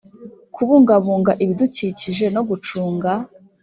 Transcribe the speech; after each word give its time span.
kubungabunga 0.55 1.31
ibidukikije 1.43 2.25
no 2.35 2.41
gucunga 2.49 3.11